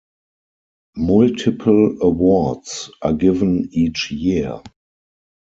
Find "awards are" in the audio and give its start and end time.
2.01-3.13